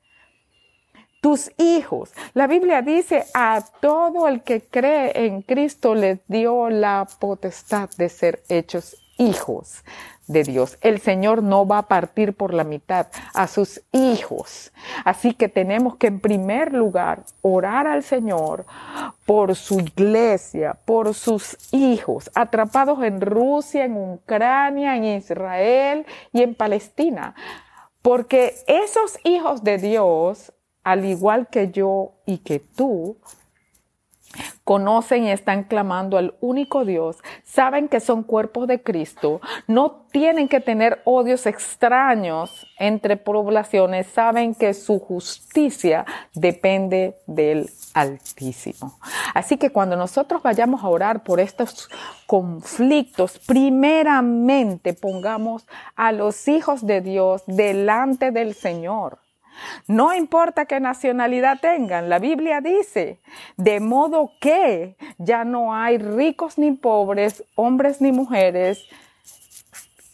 Tus 1.22 1.52
hijos. 1.58 2.12
La 2.36 2.46
Biblia 2.46 2.84
dice, 2.84 3.26
a 3.34 3.64
todo 3.82 4.28
el 4.28 4.44
que 4.44 4.62
cree 4.62 5.26
en 5.26 5.42
Cristo 5.42 5.96
les 5.96 6.20
dio 6.28 6.70
la 6.70 7.08
potestad 7.20 7.90
de 7.98 8.10
ser 8.10 8.44
hechos 8.48 8.96
hijos 9.18 9.84
de 10.28 10.44
Dios. 10.44 10.78
El 10.82 11.00
Señor 11.00 11.44
no 11.44 11.68
va 11.68 11.80
a 11.80 11.88
partir 11.88 12.34
por 12.34 12.54
la 12.54 12.64
mitad 12.64 13.08
a 13.34 13.48
sus 13.48 13.82
hijos. 13.92 14.72
Así 15.04 15.34
que 15.34 15.50
tenemos 15.50 15.98
que 15.98 16.08
en 16.08 16.20
primer 16.20 16.74
lugar 16.74 17.24
orar 17.42 17.88
al 17.88 18.04
Señor 18.04 18.66
por 19.26 19.56
su 19.56 19.80
iglesia, 19.80 20.78
por 20.86 21.14
sus 21.14 21.58
hijos, 21.72 22.32
atrapados 22.34 23.04
en 23.04 23.22
Rusia, 23.22 23.86
en 23.86 23.98
Ucrania, 23.98 24.96
en 24.96 25.06
Israel 25.06 26.06
y 26.34 26.42
en 26.42 26.56
Palestina. 26.56 27.36
Porque 28.02 28.56
esos 28.68 29.20
hijos 29.24 29.64
de 29.64 29.78
Dios, 29.78 30.54
al 30.84 31.06
igual 31.06 31.48
que 31.48 31.72
yo 31.72 32.14
y 32.26 32.40
que 32.40 32.60
tú, 32.60 33.18
conocen 34.66 35.26
y 35.26 35.32
están 35.32 35.64
clamando 35.64 36.18
al 36.18 36.34
único 36.42 36.84
Dios, 36.84 37.18
saben 37.44 37.88
que 37.88 38.00
son 38.02 38.24
cuerpos 38.24 38.68
de 38.68 38.82
Cristo, 38.82 39.40
no 39.68 40.08
tienen 40.12 40.50
que 40.50 40.60
tener 40.60 41.02
odios 41.06 41.46
extraños 41.46 42.68
entre 42.80 43.16
poblaciones, 43.16 44.08
saben 44.08 44.56
que 44.56 44.74
su 44.74 45.00
justicia 45.00 46.06
depende 46.34 47.16
del 47.28 47.70
Altísimo. 47.94 48.98
Así 49.34 49.56
que 49.56 49.70
cuando 49.70 49.96
nosotros 49.96 50.44
vayamos 50.44 50.84
a 50.84 50.90
orar 50.90 51.24
por 51.24 51.40
estos 51.40 51.88
conflictos, 52.26 53.40
primeramente 53.46 54.94
pongamos 54.94 55.66
a 55.96 56.12
los 56.12 56.48
hijos 56.50 56.86
de 56.86 57.00
Dios 57.00 57.44
delante 57.46 58.32
del 58.32 58.54
Señor 58.56 59.20
no 59.88 60.14
importa 60.14 60.66
qué 60.66 60.80
nacionalidad 60.80 61.60
tengan, 61.60 62.10
la 62.10 62.20
Biblia 62.20 62.62
dice, 62.62 63.20
de 63.58 63.80
modo 63.80 64.32
que 64.40 64.96
ya 65.18 65.44
no 65.44 65.74
hay 65.74 65.98
ricos 65.98 66.58
ni 66.58 66.72
pobres, 66.72 67.44
hombres 67.56 68.02
ni 68.02 68.12
mujeres, 68.12 68.86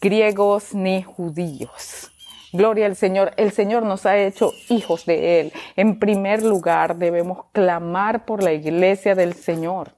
griegos 0.00 0.74
ni 0.74 1.02
judíos. 1.02 2.12
Gloria 2.52 2.84
al 2.84 2.96
Señor. 2.96 3.32
El 3.38 3.50
Señor 3.50 3.82
nos 3.84 4.04
ha 4.04 4.18
hecho 4.18 4.52
hijos 4.68 5.06
de 5.06 5.40
Él. 5.40 5.52
En 5.74 5.98
primer 5.98 6.42
lugar, 6.42 6.96
debemos 6.96 7.46
clamar 7.52 8.26
por 8.26 8.42
la 8.42 8.52
iglesia 8.52 9.14
del 9.14 9.32
Señor 9.32 9.92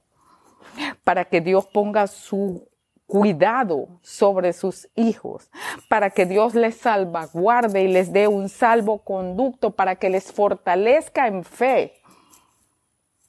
para 1.03 1.25
que 1.25 1.41
Dios 1.41 1.65
ponga 1.65 2.07
su 2.07 2.67
cuidado 3.07 3.87
sobre 4.01 4.53
sus 4.53 4.87
hijos, 4.95 5.49
para 5.89 6.09
que 6.09 6.25
Dios 6.25 6.55
les 6.55 6.77
salvaguarde 6.77 7.83
y 7.83 7.87
les 7.87 8.11
dé 8.11 8.27
un 8.27 8.49
salvoconducto, 8.49 9.71
para 9.71 9.95
que 9.95 10.09
les 10.09 10.31
fortalezca 10.31 11.27
en 11.27 11.43
fe 11.43 11.93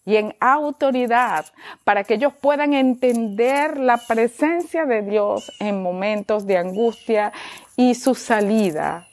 y 0.05 0.17
en 0.17 0.35
autoridad, 0.41 1.47
para 1.85 2.05
que 2.05 2.15
ellos 2.15 2.33
puedan 2.41 2.73
entender 2.73 3.77
la 3.79 3.99
presencia 3.99 4.87
de 4.87 5.03
Dios 5.03 5.53
en 5.59 5.83
momentos 5.83 6.47
de 6.47 6.57
angustia 6.59 7.33
y 7.77 7.95
su 7.95 8.15
salida 8.15 9.09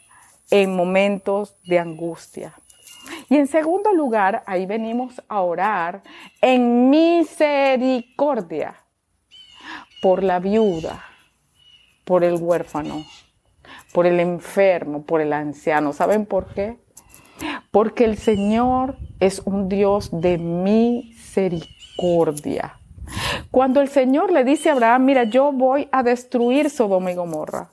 en 0.52 0.76
momentos 0.76 1.56
de 1.64 1.80
angustia. 1.80 2.54
Y 3.28 3.38
en 3.38 3.48
segundo 3.48 3.92
lugar, 3.92 4.44
ahí 4.46 4.66
venimos 4.66 5.22
a 5.28 5.42
orar 5.42 6.04
en 6.42 6.90
misericordia 6.90 8.83
por 10.04 10.22
la 10.22 10.38
viuda, 10.40 11.02
por 12.04 12.24
el 12.26 12.36
huérfano, 12.36 13.06
por 13.94 14.06
el 14.06 14.20
enfermo, 14.20 15.04
por 15.04 15.22
el 15.22 15.32
anciano. 15.32 15.94
¿Saben 15.94 16.26
por 16.26 16.54
qué? 16.54 16.78
Porque 17.72 18.04
el 18.04 18.18
Señor 18.18 18.98
es 19.22 19.42
un 19.46 19.70
Dios 19.70 20.10
de 20.12 20.38
misericordia. 20.38 22.82
Cuando 23.50 23.80
el 23.80 23.88
Señor 23.88 24.34
le 24.34 24.44
dice 24.44 24.70
a 24.70 24.74
Abraham, 24.74 25.06
mira, 25.06 25.24
yo 25.24 25.54
voy 25.54 25.88
a 25.94 26.04
destruir 26.04 26.70
Sodoma 26.70 27.14
y 27.14 27.16
Gomorra. 27.16 27.70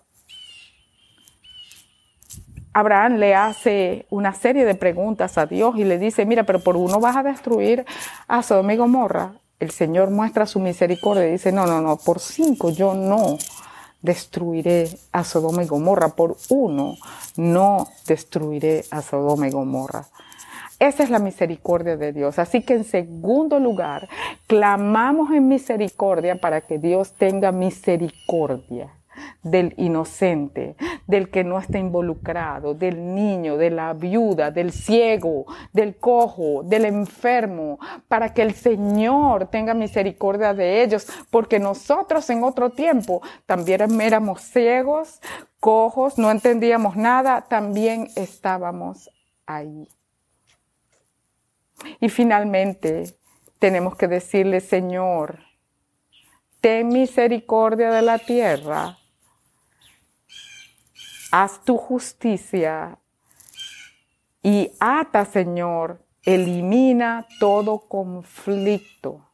Abraham 2.73 3.17
le 3.17 3.35
hace 3.35 4.07
una 4.09 4.35
serie 4.35 4.65
de 4.65 4.77
preguntas 4.77 5.37
a 5.37 5.47
Dios 5.47 5.75
y 5.77 5.83
le 5.83 5.99
dice, 5.99 6.25
mira, 6.27 6.45
pero 6.45 6.61
por 6.61 6.77
uno 6.77 7.01
vas 7.01 7.17
a 7.17 7.25
destruir 7.25 7.85
a 8.29 8.45
Sodoma 8.45 8.75
y 8.75 8.77
Gomorra 8.77 9.40
el 9.61 9.71
Señor 9.71 10.11
muestra 10.11 10.47
su 10.47 10.59
misericordia 10.59 11.29
y 11.29 11.33
dice, 11.33 11.53
no, 11.53 11.67
no, 11.67 11.81
no, 11.81 11.97
por 11.97 12.19
cinco 12.19 12.71
yo 12.71 12.95
no 12.95 13.39
destruiré 14.03 14.89
a 15.13 15.25
Sodoma 15.25 15.63
y 15.63 15.67
Gomorra, 15.67 16.09
por 16.09 16.37
uno 16.49 16.97
no 17.37 17.87
destruiré 18.07 18.85
a 18.91 19.03
Sodoma 19.03 19.49
y 19.49 19.51
Gomorra. 19.51 20.07
Esa 20.79 21.03
es 21.03 21.11
la 21.11 21.19
misericordia 21.19 21.99
de 21.99 22.13
Dios. 22.15 22.39
Así 22.39 22.63
que 22.63 22.73
en 22.73 22.85
segundo 22.85 23.61
lugar, 23.61 24.09
clamamos 24.47 25.31
en 25.31 25.47
misericordia 25.47 26.41
para 26.41 26.63
que 26.63 26.79
Dios 26.79 27.13
tenga 27.13 27.53
misericordia 27.53 28.95
del 29.43 29.75
inocente, 29.77 30.77
del 31.07 31.31
que 31.31 31.45
no 31.45 31.59
está 31.59 31.79
involucrado, 31.79 32.75
del 32.75 33.15
niño, 33.15 33.57
de 33.57 33.71
la 33.71 33.93
viuda, 33.93 34.51
del 34.51 34.73
ciego, 34.73 35.47
del 35.73 35.97
cojo, 35.97 36.63
del 36.65 36.85
enfermo, 36.85 37.79
para 38.09 38.33
que 38.33 38.43
el 38.43 38.55
Señor 38.55 39.47
tenga 39.49 39.75
misericordia 39.75 40.55
de 40.55 40.83
ellos, 40.83 41.07
porque 41.31 41.59
nosotros 41.59 42.29
en 42.31 42.45
otro 42.45 42.71
tiempo 42.71 43.23
también 43.47 44.01
éramos 44.01 44.43
ciegos, 44.43 45.21
cojos, 45.59 46.19
no 46.19 46.31
entendíamos 46.31 46.97
nada, 46.97 47.43
también 47.43 48.09
estábamos 48.17 49.11
ahí. 49.47 49.89
Y 52.01 52.09
finalmente 52.09 53.15
tenemos 53.59 53.97
que 53.97 54.09
decirle, 54.09 54.61
Señor, 54.61 55.41
ten 56.61 56.89
misericordia 56.89 57.91
de 57.91 58.03
la 58.03 58.19
tierra 58.19 59.00
haz 61.31 61.61
tu 61.65 61.77
justicia 61.77 62.99
y 64.43 64.73
ata, 64.81 65.25
Señor, 65.25 66.05
elimina 66.23 67.27
todo 67.39 67.81
conflicto 67.81 69.27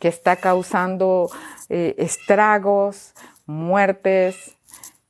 que 0.00 0.08
está 0.08 0.36
causando 0.36 1.30
eh, 1.68 1.94
estragos, 1.98 3.14
muertes 3.46 4.56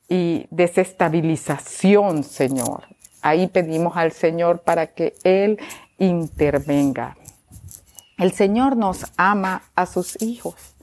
y 0.08 0.46
desestabilización, 0.50 2.22
Señor. 2.22 2.84
Ahí 3.22 3.48
pedimos 3.48 3.96
al 3.96 4.12
Señor 4.12 4.60
para 4.60 4.94
que 4.94 5.14
Él 5.24 5.58
intervenga. 5.98 7.16
El 8.18 8.32
Señor 8.32 8.76
nos 8.76 9.04
ama 9.16 9.62
a 9.74 9.86
sus 9.86 10.20
hijos 10.22 10.76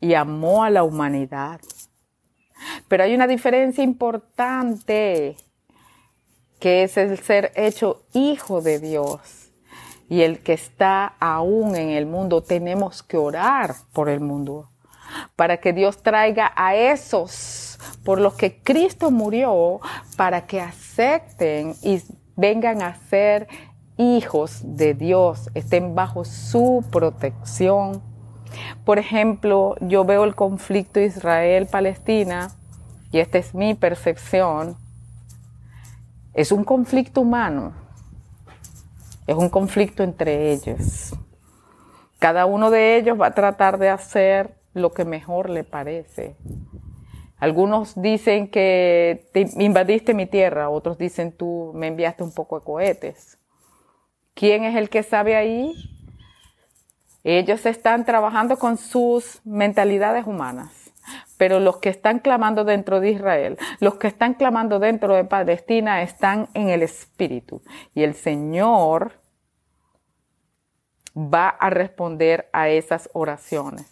y 0.00 0.14
amó 0.14 0.62
a 0.62 0.70
la 0.70 0.84
humanidad. 0.84 1.60
Pero 2.88 3.04
hay 3.04 3.14
una 3.14 3.26
diferencia 3.26 3.84
importante 3.84 5.36
que 6.58 6.82
es 6.82 6.96
el 6.96 7.18
ser 7.18 7.52
hecho 7.54 8.02
hijo 8.12 8.60
de 8.60 8.80
Dios 8.80 9.20
y 10.08 10.22
el 10.22 10.40
que 10.40 10.54
está 10.54 11.14
aún 11.20 11.76
en 11.76 11.90
el 11.90 12.06
mundo, 12.06 12.42
tenemos 12.42 13.02
que 13.02 13.16
orar 13.16 13.74
por 13.92 14.08
el 14.08 14.20
mundo 14.20 14.70
para 15.36 15.58
que 15.58 15.72
Dios 15.72 16.02
traiga 16.02 16.52
a 16.56 16.74
esos 16.74 17.78
por 18.04 18.20
los 18.20 18.34
que 18.34 18.60
Cristo 18.62 19.10
murió 19.10 19.80
para 20.16 20.46
que 20.46 20.60
acepten 20.60 21.74
y 21.82 22.00
vengan 22.36 22.82
a 22.82 22.96
ser 23.08 23.48
hijos 23.96 24.60
de 24.62 24.94
Dios, 24.94 25.50
estén 25.54 25.94
bajo 25.94 26.24
su 26.24 26.84
protección. 26.90 28.02
Por 28.84 28.98
ejemplo, 28.98 29.76
yo 29.80 30.04
veo 30.04 30.24
el 30.24 30.34
conflicto 30.34 31.00
Israel-Palestina 31.00 32.50
y 33.12 33.18
esta 33.18 33.38
es 33.38 33.54
mi 33.54 33.74
percepción. 33.74 34.76
Es 36.34 36.52
un 36.52 36.64
conflicto 36.64 37.20
humano, 37.22 37.72
es 39.26 39.36
un 39.36 39.48
conflicto 39.48 40.02
entre 40.02 40.52
ellos. 40.52 41.14
Cada 42.18 42.46
uno 42.46 42.70
de 42.70 42.96
ellos 42.96 43.20
va 43.20 43.26
a 43.26 43.34
tratar 43.34 43.78
de 43.78 43.88
hacer 43.88 44.56
lo 44.74 44.92
que 44.92 45.04
mejor 45.04 45.50
le 45.50 45.64
parece. 45.64 46.36
Algunos 47.38 48.00
dicen 48.00 48.50
que 48.50 49.28
te 49.32 49.48
invadiste 49.58 50.14
mi 50.14 50.26
tierra, 50.26 50.70
otros 50.70 50.98
dicen 50.98 51.32
tú 51.32 51.72
me 51.74 51.86
enviaste 51.86 52.24
un 52.24 52.32
poco 52.32 52.58
de 52.58 52.64
cohetes. 52.64 53.38
¿Quién 54.34 54.64
es 54.64 54.76
el 54.76 54.88
que 54.88 55.02
sabe 55.02 55.36
ahí? 55.36 55.74
Ellos 57.30 57.66
están 57.66 58.06
trabajando 58.06 58.58
con 58.58 58.78
sus 58.78 59.42
mentalidades 59.44 60.26
humanas, 60.26 60.70
pero 61.36 61.60
los 61.60 61.76
que 61.76 61.90
están 61.90 62.20
clamando 62.20 62.64
dentro 62.64 63.00
de 63.00 63.10
Israel, 63.10 63.58
los 63.80 63.96
que 63.96 64.06
están 64.06 64.32
clamando 64.32 64.78
dentro 64.78 65.14
de 65.14 65.24
Palestina 65.24 66.00
están 66.00 66.48
en 66.54 66.70
el 66.70 66.82
espíritu 66.82 67.60
y 67.94 68.02
el 68.02 68.14
Señor 68.14 69.20
va 71.14 71.50
a 71.50 71.68
responder 71.68 72.48
a 72.54 72.70
esas 72.70 73.10
oraciones. 73.12 73.84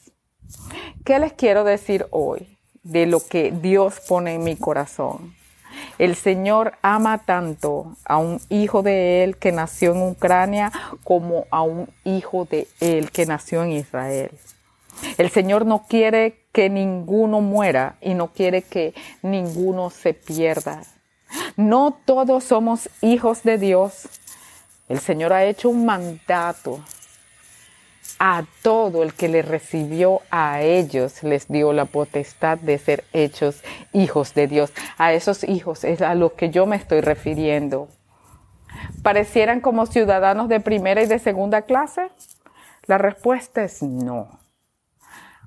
¿Qué 1.05 1.19
les 1.19 1.35
quiero 1.35 1.63
decir 1.63 2.07
hoy 2.13 2.57
de 2.85 3.05
lo 3.05 3.21
que 3.21 3.51
Dios 3.51 4.01
pone 4.09 4.37
en 4.37 4.45
mi 4.45 4.57
corazón? 4.57 5.35
El 5.99 6.15
Señor 6.15 6.75
ama 6.83 7.19
tanto 7.19 7.97
a 8.05 8.19
un 8.19 8.41
hijo 8.51 8.83
de 8.83 9.25
Él 9.25 9.39
que 9.39 9.53
nació 9.53 9.93
en 9.93 10.03
Ucrania 10.03 10.71
como 11.05 11.47
a 11.51 11.63
un 11.63 11.89
hijo 12.05 12.45
de 12.45 12.69
Él 12.81 13.11
que 13.11 13.25
nació 13.25 13.63
en 13.65 13.73
Israel. 13.73 14.31
El 15.19 15.31
Señor 15.31 15.67
no 15.67 15.87
quiere 15.89 16.45
que 16.53 16.69
ninguno 16.69 17.41
muera 17.41 17.97
y 18.01 18.15
no 18.15 18.29
quiere 18.29 18.63
que 18.63 18.95
ninguno 19.23 19.91
se 19.91 20.15
pierda. 20.15 20.83
No 21.57 21.99
todos 22.05 22.45
somos 22.45 22.89
hijos 23.01 23.43
de 23.43 23.59
Dios. 23.59 24.09
El 24.89 25.01
Señor 25.01 25.33
ha 25.33 25.45
hecho 25.45 25.69
un 25.69 25.85
mandato 25.85 26.81
a 28.19 28.45
todo 28.63 29.03
el 29.03 29.15
que 29.15 29.29
le 29.29 29.43
recibió 29.43 30.23
a 30.31 30.63
ellos 30.63 31.23
les 31.23 31.49
dio 31.49 31.73
la 31.73 31.85
potestad 31.85 32.59
de 32.59 32.79
ser 32.79 33.05
hechos 33.13 33.63
hijos 33.93 34.35
de 34.35 34.47
Dios. 34.47 34.73
A 34.97 35.13
esos 35.13 35.45
hijos 35.45 35.85
es 35.85 36.01
a 36.01 36.15
los 36.15 36.33
que 36.33 36.51
yo 36.51 36.67
me 36.67 36.77
estoy 36.77 37.01
refiriendo. 37.01 37.89
¿Parecieran 39.03 39.61
como 39.61 39.87
ciudadanos 39.87 40.49
de 40.49 40.61
primera 40.61 41.03
y 41.03 41.07
de 41.07 41.19
segunda 41.19 41.63
clase? 41.63 42.09
La 42.87 42.99
respuesta 42.99 43.65
es 43.65 43.83
no. 43.83 44.39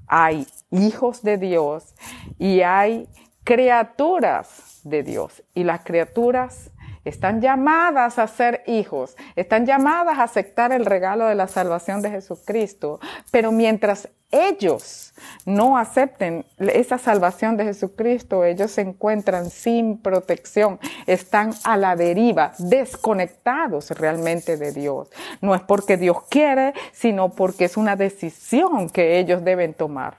Hay 0.08 0.48
hijos 0.72 1.22
de 1.24 1.38
Dios 1.38 1.96
y 2.38 2.62
hay 2.62 3.08
criaturas 3.44 4.82
de 4.84 5.04
Dios. 5.04 5.44
Y 5.54 5.64
las 5.64 5.82
criaturas 5.82 6.72
están 7.06 7.42
llamadas 7.42 8.20
a 8.20 8.28
ser 8.28 8.64
hijos, 8.68 9.16
están 9.36 9.66
llamadas 9.66 10.20
a 10.20 10.24
aceptar 10.24 10.72
el 10.72 10.86
regalo 10.86 11.26
de 11.26 11.36
la 11.36 11.48
salvación 11.48 12.02
de 12.02 12.12
Jesucristo, 12.12 13.00
pero 13.32 13.52
mientras 13.52 14.10
ellos 14.32 15.14
no 15.46 15.78
acepten 15.78 16.46
esa 16.60 17.00
salvación 17.00 17.58
de 17.58 17.64
Jesucristo, 17.64 18.46
ellos 18.46 18.72
se 18.72 18.82
encuentran 18.82 19.50
sin 19.50 19.98
protección, 19.98 20.80
están 21.08 21.52
a 21.64 21.78
la 21.78 21.96
deriva, 21.96 22.54
desconectados 22.60 23.90
realmente 23.92 24.58
de 24.58 24.72
Dios. 24.72 25.10
No 25.42 25.56
es 25.56 25.62
porque 25.62 25.98
Dios 25.98 26.18
quiere, 26.30 26.74
sino 26.92 27.30
porque 27.30 27.66
es 27.66 27.76
una 27.76 27.96
decisión 27.96 28.90
que 28.90 29.18
ellos 29.18 29.44
deben 29.44 29.74
tomar. 29.74 30.18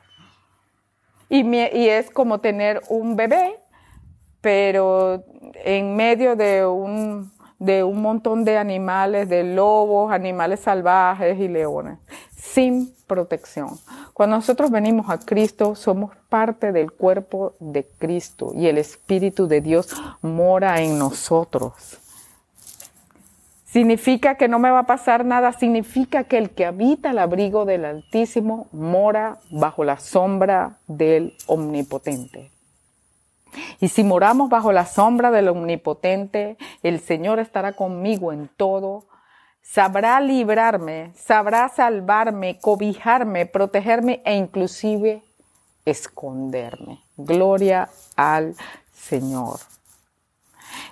Y, 1.28 1.46
y 1.46 1.88
es 1.88 2.10
como 2.10 2.40
tener 2.40 2.82
un 2.88 3.14
bebé 3.14 3.60
pero 4.40 5.22
en 5.64 5.96
medio 5.96 6.36
de 6.36 6.66
un, 6.66 7.30
de 7.58 7.84
un 7.84 8.00
montón 8.00 8.44
de 8.44 8.56
animales, 8.56 9.28
de 9.28 9.44
lobos, 9.44 10.12
animales 10.12 10.60
salvajes 10.60 11.38
y 11.38 11.48
leones, 11.48 11.98
sin 12.34 12.94
protección. 13.06 13.70
Cuando 14.14 14.36
nosotros 14.36 14.70
venimos 14.70 15.10
a 15.10 15.18
Cristo, 15.18 15.74
somos 15.74 16.14
parte 16.28 16.72
del 16.72 16.92
cuerpo 16.92 17.54
de 17.58 17.86
Cristo 17.98 18.52
y 18.54 18.66
el 18.66 18.78
Espíritu 18.78 19.46
de 19.46 19.60
Dios 19.60 19.88
mora 20.22 20.80
en 20.80 20.98
nosotros. 20.98 21.98
¿Significa 23.66 24.34
que 24.34 24.48
no 24.48 24.58
me 24.58 24.70
va 24.70 24.80
a 24.80 24.86
pasar 24.86 25.24
nada? 25.24 25.52
Significa 25.52 26.24
que 26.24 26.38
el 26.38 26.50
que 26.50 26.66
habita 26.66 27.10
el 27.10 27.18
abrigo 27.18 27.64
del 27.64 27.84
Altísimo 27.84 28.66
mora 28.72 29.38
bajo 29.50 29.84
la 29.84 30.00
sombra 30.00 30.78
del 30.88 31.34
Omnipotente. 31.46 32.50
Y 33.80 33.88
si 33.88 34.04
moramos 34.04 34.48
bajo 34.48 34.72
la 34.72 34.86
sombra 34.86 35.30
del 35.30 35.48
Omnipotente, 35.48 36.56
el 36.82 37.00
Señor 37.00 37.38
estará 37.38 37.72
conmigo 37.72 38.32
en 38.32 38.48
todo. 38.48 39.06
Sabrá 39.62 40.20
librarme, 40.20 41.12
sabrá 41.14 41.68
salvarme, 41.68 42.58
cobijarme, 42.58 43.46
protegerme 43.46 44.22
e 44.24 44.34
inclusive 44.34 45.22
esconderme. 45.84 47.00
Gloria 47.16 47.88
al 48.16 48.54
Señor. 48.92 49.58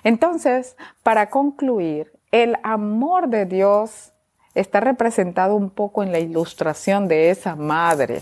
Entonces, 0.03 0.75
para 1.03 1.29
concluir, 1.29 2.11
el 2.31 2.57
amor 2.63 3.27
de 3.29 3.45
Dios 3.45 4.13
está 4.53 4.79
representado 4.79 5.55
un 5.55 5.69
poco 5.69 6.03
en 6.03 6.11
la 6.11 6.19
ilustración 6.19 7.07
de 7.07 7.29
esa 7.29 7.55
madre, 7.55 8.21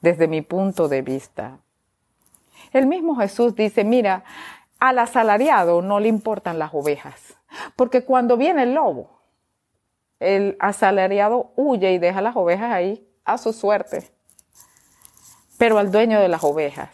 desde 0.00 0.28
mi 0.28 0.42
punto 0.42 0.88
de 0.88 1.02
vista. 1.02 1.58
El 2.72 2.86
mismo 2.86 3.16
Jesús 3.16 3.54
dice, 3.54 3.84
mira, 3.84 4.24
al 4.78 4.98
asalariado 4.98 5.82
no 5.82 6.00
le 6.00 6.08
importan 6.08 6.58
las 6.58 6.74
ovejas, 6.74 7.36
porque 7.76 8.04
cuando 8.04 8.36
viene 8.36 8.64
el 8.64 8.74
lobo, 8.74 9.20
el 10.18 10.56
asalariado 10.60 11.52
huye 11.56 11.92
y 11.92 11.98
deja 11.98 12.20
las 12.20 12.36
ovejas 12.36 12.72
ahí 12.72 13.06
a 13.24 13.38
su 13.38 13.52
suerte. 13.52 14.10
Pero 15.58 15.78
al 15.78 15.92
dueño 15.92 16.20
de 16.20 16.28
las 16.28 16.42
ovejas, 16.44 16.90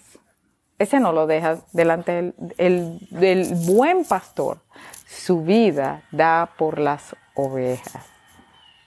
ese 0.79 1.01
no 1.01 1.13
lo 1.13 1.27
deja 1.27 1.59
delante 1.73 2.35
del, 2.39 2.99
del 3.11 3.55
buen 3.67 4.05
pastor. 4.05 4.59
Su 5.07 5.43
vida 5.43 6.03
da 6.11 6.51
por 6.59 6.79
las 6.79 7.17
ovejas. 7.35 8.05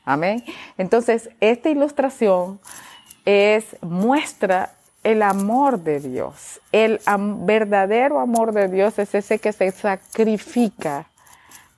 Amén. 0.06 0.44
Entonces, 0.78 1.30
esta 1.40 1.70
ilustración 1.70 2.60
es 3.26 3.78
muestra 3.82 4.76
el 5.04 5.22
amor 5.22 5.80
de 5.80 6.00
Dios. 6.00 6.62
El 6.72 7.00
verdadero 7.40 8.20
amor 8.20 8.54
de 8.54 8.68
Dios 8.68 9.00
es 9.00 9.16
ese 9.16 9.40
que 9.40 9.52
se 9.54 9.72
sacrifica, 9.72 11.08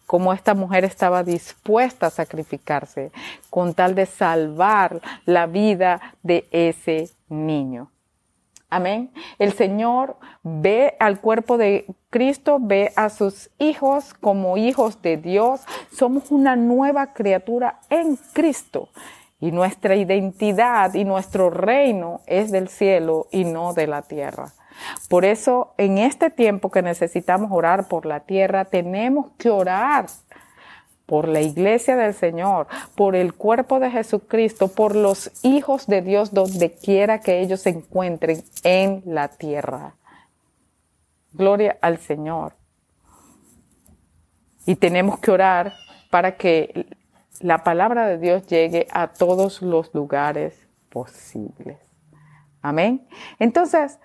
como 0.06 0.34
esta 0.34 0.54
mujer 0.54 0.84
estaba 0.84 1.24
dispuesta 1.24 2.08
a 2.08 2.12
sacrificarse, 2.12 3.12
con 3.50 3.74
tal 3.74 3.96
de 3.96 4.06
salvar 4.06 5.02
la 5.26 5.48
vida 5.48 6.16
de 6.22 6.48
ese 6.52 7.10
niño. 7.30 7.90
Amén. 8.70 9.12
El 9.38 9.54
Señor 9.54 10.18
ve 10.42 10.96
al 11.00 11.22
cuerpo 11.22 11.60
de 11.60 11.86
Cristo, 12.10 12.58
ve 12.60 12.92
a 12.96 13.10
sus 13.10 13.52
hijos 13.60 14.16
como 14.16 14.58
hijos 14.58 15.00
de 15.04 15.18
Dios. 15.18 15.62
Somos 15.92 16.32
una 16.32 16.56
nueva 16.56 17.14
criatura 17.14 17.80
en 17.92 18.16
Cristo. 18.34 18.90
Y 19.44 19.52
nuestra 19.52 19.98
identidad 19.98 20.94
y 20.94 21.04
nuestro 21.04 21.50
reino 21.50 22.22
es 22.28 22.50
del 22.50 22.70
cielo 22.70 23.28
y 23.30 23.44
no 23.44 23.74
de 23.74 23.88
la 23.88 24.02
tierra. 24.02 24.54
Por 25.10 25.26
eso, 25.26 25.74
en 25.78 25.98
este 25.98 26.30
tiempo 26.30 26.72
que 26.72 26.82
necesitamos 26.82 27.52
orar 27.52 27.90
por 27.90 28.06
la 28.06 28.22
tierra, 28.22 28.64
tenemos 28.64 29.32
que 29.38 29.50
orar 29.50 30.06
por 31.06 31.28
la 31.28 31.42
iglesia 31.42 31.98
del 31.98 32.14
Señor, 32.14 32.68
por 32.96 33.18
el 33.18 33.34
cuerpo 33.34 33.82
de 33.82 33.92
Jesucristo, 33.92 34.70
por 34.70 34.96
los 34.96 35.30
hijos 35.44 35.88
de 35.88 36.02
Dios 36.02 36.34
donde 36.34 36.72
quiera 36.72 37.20
que 37.20 37.42
ellos 37.42 37.64
se 37.64 37.72
encuentren 37.72 38.46
en 38.64 39.04
la 39.06 39.28
tierra. 39.28 39.96
Gloria 41.34 41.78
al 41.82 41.98
Señor. 41.98 42.54
Y 44.66 44.78
tenemos 44.78 45.20
que 45.20 45.32
orar 45.32 45.74
para 46.10 46.38
que 46.38 46.88
la 47.40 47.64
palabra 47.64 48.08
de 48.08 48.18
Dios 48.18 48.46
llegue 48.48 48.88
a 48.92 49.08
todos 49.08 49.62
los 49.62 49.94
lugares 49.94 50.68
posibles. 50.90 51.78
Amén. 52.62 53.08
Entonces, 53.40 54.00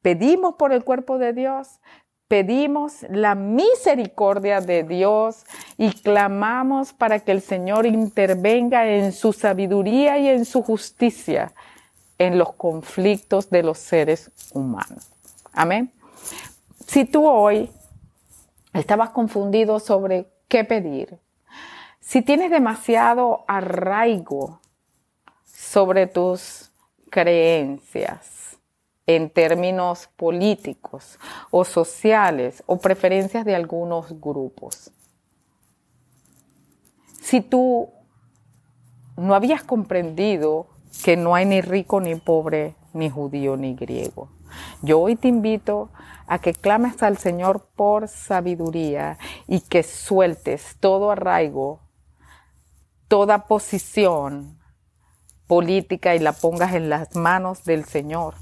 pedimos 0.00 0.54
por 0.54 0.72
el 0.72 0.84
cuerpo 0.84 1.18
de 1.18 1.32
Dios, 1.32 1.80
pedimos 2.28 3.04
la 3.10 3.34
misericordia 3.34 4.60
de 4.60 4.82
Dios 4.82 5.44
y 5.76 5.90
clamamos 5.92 6.92
para 6.92 7.20
que 7.20 7.32
el 7.32 7.42
Señor 7.42 7.86
intervenga 7.86 8.88
en 8.88 9.12
su 9.12 9.32
sabiduría 9.32 10.18
y 10.18 10.28
en 10.28 10.44
su 10.44 10.62
justicia 10.62 11.52
en 12.18 12.38
los 12.38 12.54
conflictos 12.54 13.50
de 13.50 13.62
los 13.62 13.78
seres 13.78 14.30
humanos. 14.52 15.10
Amén. 15.52 15.92
Si 16.86 17.04
tú 17.04 17.26
hoy 17.26 17.70
estabas 18.72 19.10
confundido 19.10 19.80
sobre 19.80 20.28
qué 20.48 20.64
pedir, 20.64 21.18
si 22.04 22.20
tienes 22.20 22.50
demasiado 22.50 23.44
arraigo 23.48 24.60
sobre 25.46 26.06
tus 26.06 26.70
creencias 27.10 28.58
en 29.06 29.30
términos 29.30 30.08
políticos 30.16 31.18
o 31.50 31.64
sociales 31.64 32.62
o 32.66 32.76
preferencias 32.78 33.44
de 33.46 33.56
algunos 33.56 34.20
grupos, 34.20 34.92
si 37.20 37.40
tú 37.40 37.90
no 39.16 39.34
habías 39.34 39.64
comprendido 39.64 40.66
que 41.04 41.16
no 41.16 41.34
hay 41.34 41.46
ni 41.46 41.62
rico 41.62 42.00
ni 42.00 42.16
pobre, 42.16 42.76
ni 42.92 43.08
judío 43.08 43.56
ni 43.56 43.74
griego, 43.74 44.28
yo 44.82 45.00
hoy 45.00 45.16
te 45.16 45.28
invito 45.28 45.90
a 46.26 46.38
que 46.38 46.52
clames 46.52 47.02
al 47.02 47.16
Señor 47.16 47.66
por 47.74 48.08
sabiduría 48.08 49.18
y 49.48 49.60
que 49.60 49.82
sueltes 49.82 50.76
todo 50.80 51.10
arraigo, 51.10 51.83
toda 53.08 53.46
posición 53.46 54.58
política 55.46 56.14
y 56.14 56.18
la 56.18 56.32
pongas 56.32 56.74
en 56.74 56.88
las 56.88 57.14
manos 57.14 57.64
del 57.64 57.84
Señor. 57.84 58.34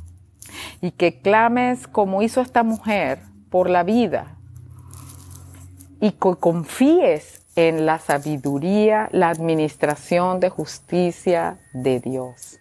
Y 0.81 0.93
que 0.93 1.21
clames 1.21 1.87
como 1.87 2.23
hizo 2.23 2.41
esta 2.41 2.63
mujer 2.63 3.23
por 3.51 3.71
la 3.71 3.83
vida 3.83 4.37
y 6.01 6.13
que 6.13 6.37
confíes 6.39 7.43
en 7.55 7.87
la 7.87 7.99
sabiduría, 7.99 9.09
la 9.13 9.29
administración 9.29 10.41
de 10.41 10.49
justicia 10.49 11.59
de 11.73 12.01
Dios. 12.01 12.59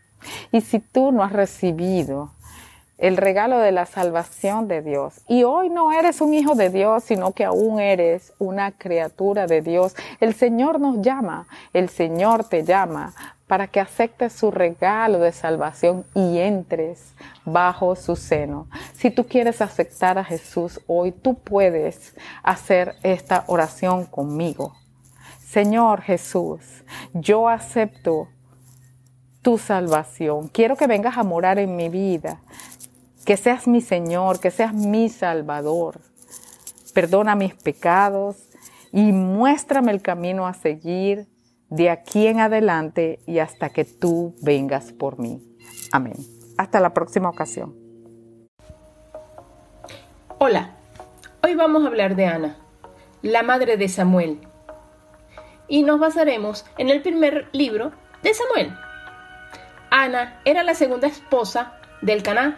Y 0.52 0.62
si 0.62 0.80
tú 0.80 1.12
no 1.12 1.24
has 1.24 1.32
recibido 1.32 2.34
el 3.02 3.18
regalo 3.18 3.58
de 3.58 3.72
la 3.72 3.88
salvación 3.88 4.68
de 4.68 4.84
Dios. 4.84 5.22
Y 5.28 5.44
hoy 5.44 5.70
no 5.70 5.92
eres 5.92 6.22
un 6.22 6.36
hijo 6.36 6.54
de 6.54 6.70
Dios, 6.70 7.04
sino 7.04 7.34
que 7.34 7.44
aún 7.44 7.80
eres 7.80 8.32
una 8.38 8.72
criatura 8.72 9.48
de 9.48 9.62
Dios. 9.62 9.96
El 10.20 10.36
Señor 10.36 10.80
nos 10.80 11.02
llama, 11.02 11.48
el 11.74 11.90
Señor 11.90 12.44
te 12.44 12.64
llama 12.64 13.14
para 13.48 13.68
que 13.68 13.80
aceptes 13.80 14.34
su 14.34 14.52
regalo 14.52 15.18
de 15.18 15.32
salvación 15.32 16.06
y 16.14 16.38
entres 16.38 17.14
bajo 17.44 17.96
su 17.96 18.16
seno. 18.16 18.68
Si 18.94 19.10
tú 19.10 19.26
quieres 19.26 19.62
aceptar 19.62 20.20
a 20.20 20.24
Jesús 20.24 20.80
hoy, 20.86 21.12
tú 21.12 21.40
puedes 21.40 22.16
hacer 22.44 22.96
esta 23.02 23.46
oración 23.48 24.06
conmigo. 24.06 24.76
Señor 25.40 26.02
Jesús, 26.02 26.62
yo 27.14 27.50
acepto 27.50 28.30
tu 29.42 29.58
salvación. 29.58 30.48
Quiero 30.48 30.78
que 30.78 30.88
vengas 30.88 31.18
a 31.18 31.24
morar 31.24 31.58
en 31.58 31.76
mi 31.76 31.90
vida 31.90 32.40
que 33.26 33.38
seas 33.38 33.68
mi 33.68 33.82
Señor, 33.82 34.40
que 34.40 34.52
seas 34.52 34.74
mi 34.74 35.10
Salvador. 35.10 36.02
Perdona 36.94 37.36
mis 37.36 37.54
pecados 37.56 38.38
y 38.92 39.12
muéstrame 39.12 39.92
el 39.92 40.02
camino 40.02 40.48
a 40.48 40.54
seguir 40.54 41.28
de 41.70 41.90
aquí 41.90 42.28
en 42.28 42.40
adelante 42.40 43.20
y 43.26 43.40
hasta 43.40 43.70
que 43.70 43.86
tú 43.86 44.36
vengas 44.42 44.92
por 44.92 45.20
mí. 45.20 45.42
Amén. 45.92 46.16
Hasta 46.58 46.80
la 46.80 46.94
próxima 46.94 47.30
ocasión. 47.30 47.76
Hola, 50.38 50.72
hoy 51.44 51.56
vamos 51.56 51.84
a 51.84 51.88
hablar 51.88 52.16
de 52.16 52.26
Ana, 52.26 52.58
la 53.22 53.44
madre 53.44 53.78
de 53.78 53.88
Samuel. 53.88 54.40
Y 55.68 55.84
nos 55.84 56.00
basaremos 56.00 56.66
en 56.78 56.90
el 56.90 57.02
primer 57.02 57.48
libro 57.54 57.92
de 58.24 58.34
Samuel. 58.34 58.76
Ana 59.90 60.42
era 60.44 60.64
la 60.64 60.74
segunda 60.74 61.08
esposa 61.08 61.78
del 62.02 62.24
Caná 62.24 62.58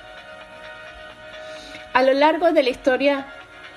A 1.93 2.03
lo 2.03 2.13
largo 2.13 2.53
de 2.53 2.63
la 2.63 2.69
historia 2.69 3.25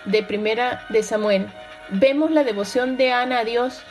de 0.05 0.23
Primera 0.23 0.85
de 0.89 1.03
Samuel, 1.03 1.49
vemos 1.89 2.31
la 2.31 2.45
devoción 2.45 2.97
de 2.97 3.13
Ana 3.13 3.41
a 3.41 3.45
Dios. 3.45 3.83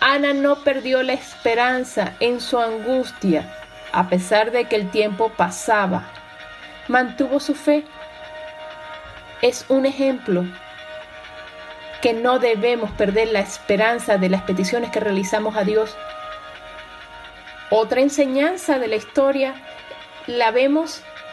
Ana 0.00 0.32
no 0.32 0.64
perdió 0.64 1.04
la 1.04 1.12
esperanza 1.12 2.14
en 2.18 2.40
su 2.40 2.58
angustia, 2.58 3.48
a 3.92 4.08
pesar 4.08 4.50
de 4.50 4.64
que 4.64 4.74
el 4.74 4.90
tiempo 4.90 5.30
pasaba. 5.36 6.10
Mantuvo 6.88 7.38
su 7.38 7.54
fe. 7.54 7.84
Es 9.40 9.66
un 9.68 9.86
ejemplo 9.86 10.44
que 12.02 12.12
no 12.12 12.40
debemos 12.40 12.90
perder 12.92 13.28
la 13.28 13.40
esperanza 13.40 14.18
de 14.18 14.30
las 14.30 14.42
peticiones 14.42 14.90
que 14.90 14.98
realizamos 14.98 15.56
a 15.56 15.62
Dios. 15.62 15.96
Otra 17.70 18.00
enseñanza 18.00 18.80
de 18.80 18.88
la 18.88 18.96
historia 18.96 19.54
la 20.26 20.50
vemos 20.50 21.04